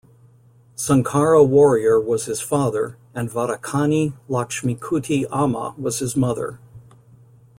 Sankara 0.75 1.43
Warrier 1.43 2.01
was 2.01 2.25
his 2.25 2.41
father 2.41 2.97
and 3.13 3.29
Vadakkani 3.29 4.13
Lakshmikutty 4.27 5.25
Amma 5.31 5.75
was 5.77 5.99
his 5.99 6.15
mother. 6.15 6.59